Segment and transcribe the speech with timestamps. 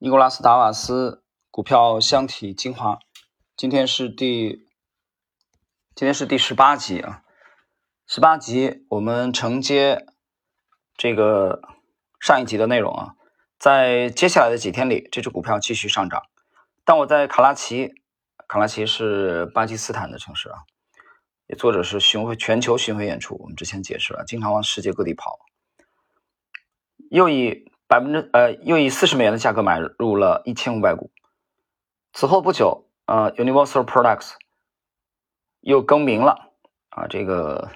[0.00, 3.00] 尼古拉斯达瓦斯股票箱体精华，
[3.56, 4.68] 今天是第
[5.96, 7.24] 今天是第十八集啊，
[8.06, 10.06] 十八集我们承接
[10.96, 11.60] 这个
[12.20, 13.14] 上一集的内容啊，
[13.58, 16.22] 在接下来的几天里，这只股票继续上涨。
[16.84, 17.90] 但我在卡拉奇，
[18.46, 20.58] 卡拉奇是巴基斯坦的城市啊，
[21.48, 25.40] 也作者是巡回全球巡回演出，我们之前解释了，经常往世界各地跑。
[27.10, 31.10] 又以百分之呃又以四十美元的价格买入了一千五百股。
[32.12, 34.32] 此后不久，呃，Universal Products
[35.60, 36.52] 又更名了
[36.90, 37.06] 啊。
[37.06, 37.70] 这个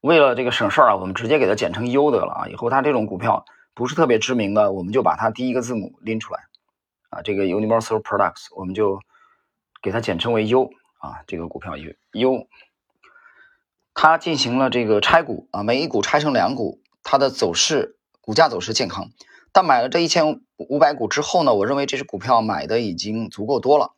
[0.00, 2.48] 为了这个省事儿啊，我们直接给它简称 U 得了啊。
[2.48, 6.40] 以后它这种股票不是特别知名的，我们就把它第一个字母拎出来
[7.10, 7.22] 啊。
[7.22, 8.98] 这个 Universal Products 我们就
[9.80, 11.22] 给它简称为 U 啊。
[11.28, 12.48] 这个股票 U U，
[13.94, 17.94] 它进行了这个拆股啊，每一股拆成两股，它的走势。
[18.28, 19.08] 股价走势健康，
[19.52, 23.94] 但买了这一千五百股之后呢，我认为这只股票买的已经足够多了，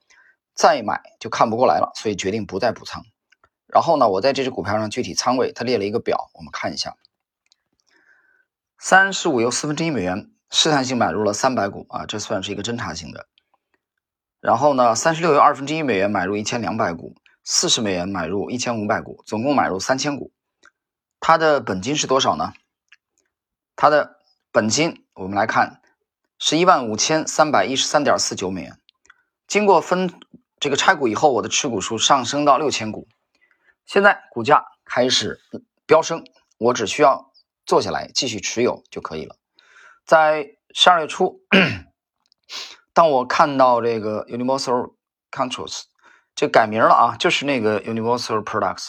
[0.55, 3.03] 再买就看不过来了，所以决定不再补仓。
[3.67, 6.95] 然后呢，我在这只股票上具体仓位，它列了一个表，我们看一下。
[8.79, 13.27] 三十五又四分之一美元，试探性买入了三百股啊，这算是一个侦查性的。
[14.39, 20.31] 然后呢，三十六又二分之一美元买入一千两百股，四十美元买入一千五百股，总共买入三千股。
[21.19, 22.53] 它的本金是多少呢？
[23.75, 24.20] 它的
[24.53, 25.81] 本金我们来看
[26.37, 28.77] 十一万五千三百一十三点四九美元，
[29.47, 30.13] 经过分
[30.59, 33.07] 这个拆股以后，我的持股数上升到六千股，
[33.87, 35.41] 现在股价开始
[35.87, 36.25] 飙升，
[36.59, 37.31] 我只需要
[37.65, 39.37] 坐下来继续持有就可以了。
[40.05, 41.43] 在十二月初，
[42.93, 44.95] 当我看到这个 Universal
[45.31, 45.83] Controls
[46.35, 48.89] 这改名了啊，就是那个 Universal Products，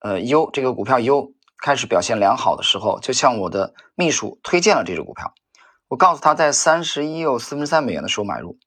[0.00, 1.35] 呃，U 这个股票 U。
[1.58, 5.34] 开始表现良好的时候，就向我的秘书推荐了这只股票。
[5.88, 8.58] 我告诉他在三十一又四分之三美元的时候买入。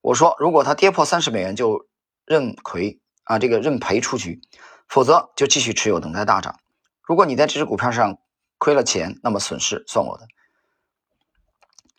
[0.00, 1.86] 我说，如果它跌破三十美元，就
[2.24, 4.40] 认亏啊，这个认赔出局；
[4.88, 6.58] 否则就继续持有，等待大涨。
[7.02, 8.18] 如果你在这只股票上
[8.56, 10.26] 亏了钱，那么损失算我的。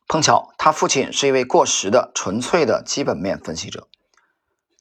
[0.07, 3.87] 碰巧他父亲是一位过时的纯粹的基本面分析者。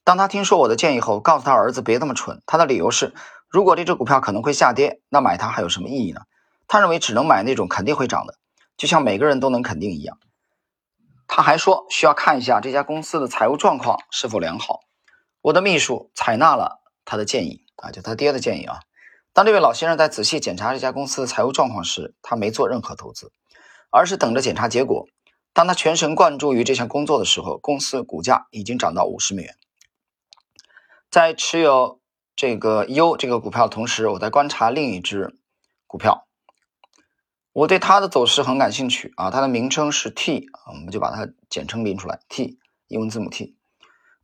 [0.04, 2.42] 当他听说我的建议后，告诉他儿子别那么蠢。
[2.46, 3.14] 他的理由是。
[3.48, 6.22] 如果这只股票可能会下跌，那买它还有什么意义呢？
[6.66, 8.34] 他认为只能买那种肯定会涨的，
[8.76, 10.18] 就像每个人都能肯定一样。
[11.26, 14.80] 他还说需要看一下这家公司的财务状况是否良好。
[15.40, 18.80] 我的秘书采纳了他的建议啊，就他爹的建议啊。
[19.32, 23.32] 当这位老先生在仔细检查这家公司的财务状况时，他没做任何投资，
[23.90, 25.06] 而是等着检查结果。
[25.54, 29.56] 当他全神贯注于这项工作的时候，公司股价已经涨到五十美元。
[31.10, 31.97] 在持有。
[32.38, 35.36] 这个 U 这个股票，同时我在观察另一只
[35.88, 36.28] 股票，
[37.52, 39.28] 我对它的走势很感兴趣啊。
[39.28, 43.56] 它的名称是 T，我们就把它简称拎出来，T 英文字母 T。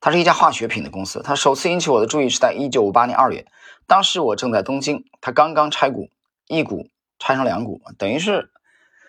[0.00, 1.22] 它是一家化学品的公司。
[1.24, 3.46] 它首次引起我的注意是在1958年2月，
[3.88, 6.08] 当时我正在东京，它刚刚拆股，
[6.46, 6.88] 一股
[7.18, 8.52] 拆成两股，等于是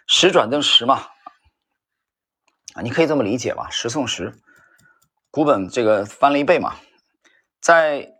[0.08, 1.10] 十转增十嘛，
[2.74, 4.34] 啊，你可以这么理解吧，十送十，
[5.30, 6.78] 股本这个翻了一倍嘛，
[7.62, 8.15] 在。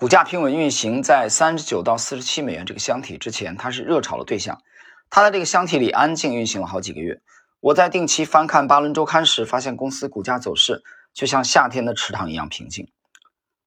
[0.00, 4.62] 股价平稳运行在三十九到四十七美元这个箱体之前，它是热炒的对象。
[5.10, 7.20] 它在这个箱体里安静运行了好几个月。
[7.60, 12.90] 我在定期翻看巴伦周刊时，发现公司股价走势就像夏天的池塘一样平静。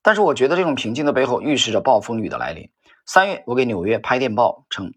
[0.01, 2.71] 但是我觉得这种平静的背后预示着暴风雨的来临。
[3.05, 4.91] 三月，我给纽约拍电报称，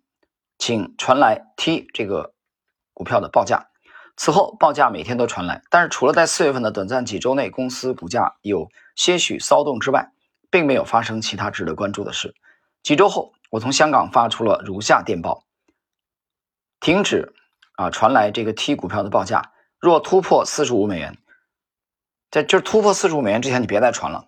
[0.56, 2.32] 请传来 T 这个
[2.94, 3.66] 股票的报价。
[4.16, 10.12] 此后，报价每天都传来，但是除了在四月份的短暂几周内公司股价有些许骚动之外，
[10.50, 12.34] 并没有发生其他值得关注的事。
[12.82, 15.44] 几周后，我从香港发出了如下电报：
[16.80, 17.34] 停止
[17.76, 19.52] 啊，传来这个 T 股票的报价。
[19.78, 21.18] 若突破四十五美元，
[22.30, 24.26] 在这突破四十五美元之前，你别再传了。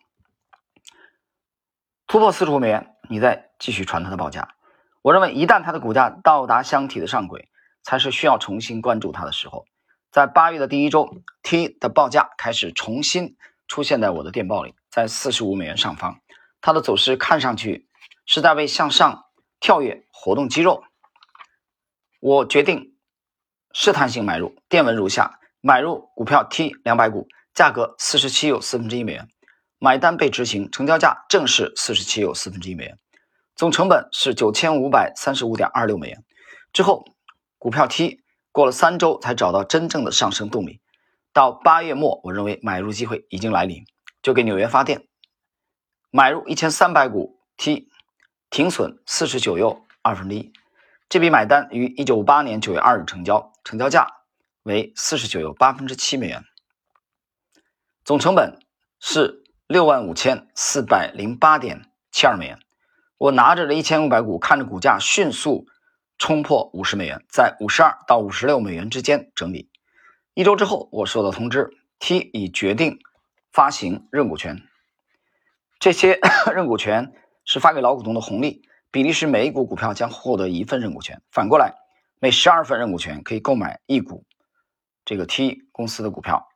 [2.07, 4.55] 突破四十五美元，你再继续传它的报价。
[5.03, 7.49] 我认为，一旦它的股价到达箱体的上轨，
[7.83, 9.65] 才是需要重新关注它的时候。
[10.11, 13.37] 在八月的第一周，T 的报价开始重新
[13.67, 14.75] 出现在我的电报里。
[14.91, 16.21] 在四十五美元上方，
[16.61, 17.89] 它的走势看上去
[18.27, 19.27] 是在为向上
[19.61, 20.85] 跳跃活动肌肉。
[22.21, 22.97] 我决定
[23.73, 29.29] 试探性买入，电文如下：买入股票 T 两百股，价格四十七又四分之一美元，
[29.79, 32.99] 买单被执行，成交价正是四十七又四分之一美元，
[33.55, 36.25] 总成本是九千五百三十五点二六美元。
[36.73, 37.05] 之后，
[37.59, 38.21] 股票 T
[38.51, 40.81] 过了三周才找到真正的上升动力，
[41.33, 43.85] 到八月末，我认为买入机会已经来临。
[44.29, 45.09] 就给纽约发电，
[46.11, 47.89] 买入一千三百股 T，
[48.51, 50.53] 停损四十九又二分之一。
[51.09, 54.07] 这笔买单于一九五八年九月二日成交，成交价
[54.65, 56.45] 为四十九又八分之七美元，
[58.05, 58.59] 总成本
[59.01, 62.59] 是六万五千四百零八点七二美元。
[63.17, 65.67] 我拿着这一千五百股，看着股价迅速
[66.19, 69.71] 冲破五十美元，在五十二到五十六美元之间整理。
[70.35, 72.99] 一周之后，我收到通知，T 已决定
[73.53, 74.63] 发行认股权。
[75.79, 76.19] 这些
[76.55, 77.13] 认股权
[77.45, 81.23] 是发给老股东的红利，比例是每一股股票将获得一份认股权。
[81.31, 81.75] 反过来，
[82.21, 84.25] 每十二份认股权可以购买一股
[85.05, 86.49] 这个 T 公司的股票。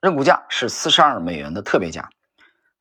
[0.00, 2.08] 认股价是四十二美元的特别价。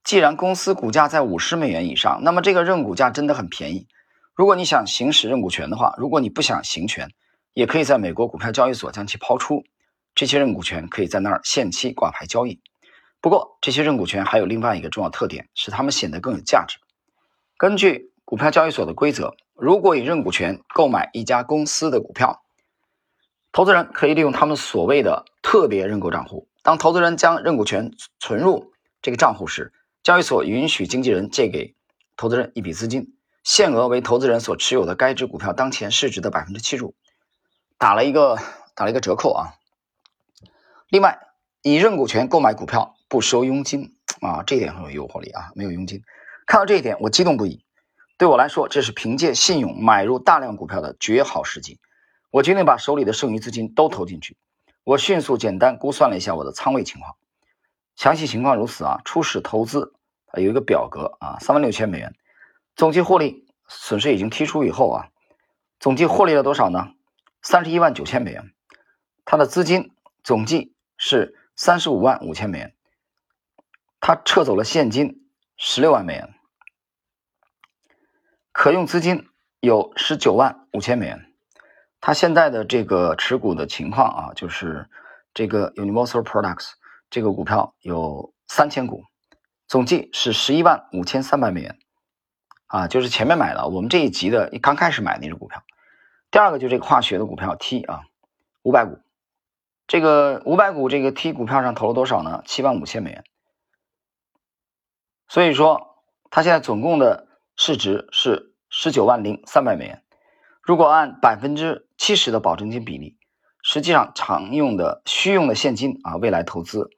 [0.05, 3.87] 既然公司股价在五十美元以上，那么这个认股价真的很便宜。
[4.33, 7.11] 如果你想行使认股权的话，如果你不想行权，
[7.53, 9.65] 也可以在美国股票交易所将其抛出。
[10.15, 12.61] 这些认股权可以在那儿限期挂牌交易。
[13.21, 16.77] 不过，这些认股权还有另外一个重要特点，使它们显得更有价值。
[17.57, 22.41] 根据股票交易所的规则，如果以认股权购买一家公司的股票，
[23.51, 26.47] 投资人可以利用他们所谓的特别认购账户。
[26.61, 28.71] 当投资人将认股权存入
[29.01, 31.75] 这个账户时，交易所允许经纪人借给
[32.15, 36.93] 投资人一笔资金，限额为投资人所持有的该只股票当前市值的百分之七十五，
[37.77, 38.37] 打了一个
[38.75, 39.55] 打了一个折扣啊。
[40.87, 41.19] 另外，
[41.61, 46.03] 以认股权购买股票不收佣金啊，这一点很有诱惑力啊，没有佣金。
[46.45, 47.65] 看到这一点，我激动不已。
[48.17, 51.79] 对我来说，这是凭借信用买入大量股票的绝好时机。
[52.29, 54.37] 我决定把手里的剩余资金都投进去。
[54.83, 57.15] 我迅速简单估算了一下我的仓位情况。
[57.95, 59.93] 详细情况如此啊，初始投资
[60.35, 62.13] 有一个表格啊，三万六千美元，
[62.75, 65.09] 总计获利损失已经剔除以后啊，
[65.79, 66.89] 总计获利了多少呢？
[67.41, 68.51] 三十一万九千美元，
[69.25, 69.91] 他的资金
[70.23, 72.75] 总计是三十五万五千美元，
[73.99, 76.33] 他撤走了现金十六万美元，
[78.51, 79.27] 可用资金
[79.59, 81.31] 有十九万五千美元，
[81.99, 84.89] 他现在的这个持股的情况啊，就是
[85.33, 86.71] 这个 Universal Products。
[87.11, 89.03] 这个股票有三千股，
[89.67, 91.79] 总计是十一万五千三百美元，
[92.67, 95.63] 啊，就是前面买的，我们这一集的刚开始买那只股票。
[96.29, 98.03] 第二个就是这个化学的股票 T 啊，
[98.61, 98.99] 五百股，
[99.87, 102.43] 这个五百股这个 T 股票上投了多少呢？
[102.45, 103.23] 七万五千美元。
[105.29, 110.03] 所以说，它现在总共的市值是十九万零三百美元。
[110.61, 113.17] 如果按百分之七十的保证金比例，
[113.61, 116.89] 实际上常用的需用的现金啊，未来投资。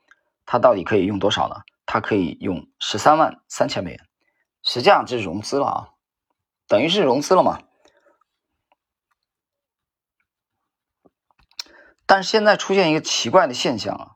[0.45, 1.55] 它到底可以用多少呢？
[1.85, 4.07] 它可以用十三万三千美元，
[4.63, 5.89] 实际上这是融资了啊，
[6.67, 7.59] 等于是融资了嘛。
[12.05, 14.11] 但是现在出现一个奇怪的现象啊，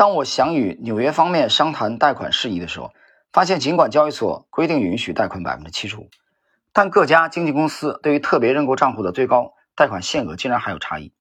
[0.00, 2.94] 当我想与纽约方面商谈贷款事宜的时候，
[3.34, 6.08] 发现尽管交易所规定允许贷款百分之七十五，
[6.72, 11.12] 但各家经纪公司对于特别认购账户的最高贷款限额竟然还有差异。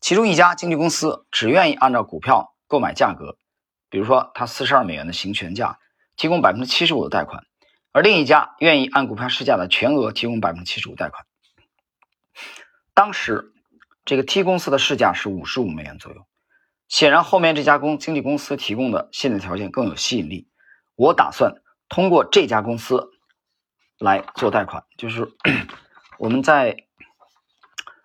[0.00, 2.54] 其中一家经纪公司只愿意按照股票。
[2.68, 3.36] 购买价格，
[3.88, 5.80] 比如说它四十二美元的行权价，
[6.16, 7.42] 提供百分之七十五的贷款，
[7.90, 11.26] 而另一家愿意按股票市价的全额提供百分之七十五贷款。
[12.94, 13.52] 当时
[14.04, 16.24] 这个 T 公司的市价是五十五美元左右，
[16.90, 20.48] 显然后面这家公经纪公司提供的信贷条件更有吸引力。
[20.96, 23.10] 我打算通过这家公司
[23.96, 25.32] 来做贷款，就是
[26.18, 26.76] 我们在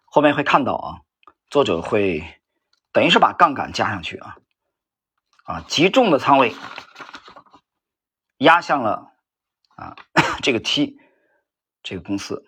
[0.06, 1.02] 后面会看到啊，
[1.50, 2.24] 作者会
[2.94, 4.38] 等于是把杠杆加上去啊。
[5.46, 6.56] 啊，极重的仓位
[8.38, 9.14] 压向了
[9.76, 9.96] 啊
[10.44, 11.00] 这个 T
[11.82, 12.46] 这个公司。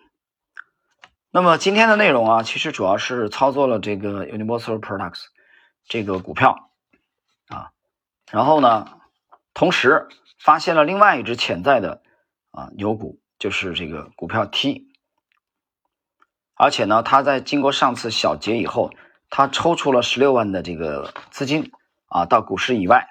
[1.30, 5.24] 那么今天的内容啊，其实主要是操作了这个 Universal Products
[5.88, 6.70] 这个股票
[7.48, 7.72] 啊，
[8.30, 9.00] 然后呢，
[9.54, 12.02] 同时发现了另外一只潜在的
[12.52, 14.86] 啊牛股，就是这个股票 T。
[16.54, 18.92] 而且呢，他在经过上次小结以后，
[19.30, 21.72] 他抽出了十六万的这个资金。
[22.10, 23.06] 啊，到股市以外，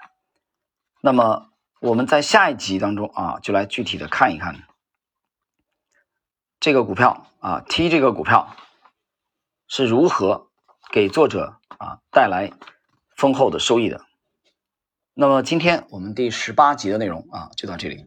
[1.02, 4.64] 那么我们在下一集当中啊，就来具体的看一看
[6.60, 8.56] 这个股票啊，T 这个股票
[9.68, 10.47] 是如何
[10.92, 12.52] 给作者啊带来
[13.16, 14.02] 丰厚的收益的。
[15.14, 18.06] 那么今天我们第十八集的内容啊，就到这里。